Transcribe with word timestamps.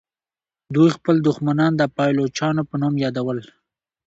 دوی 0.75 0.89
خپل 0.97 1.15
دښمنان 1.27 1.71
د 1.77 1.83
پایلوچانو 1.97 2.61
په 2.69 2.75
نوم 2.81 2.93
یادول. 3.03 3.39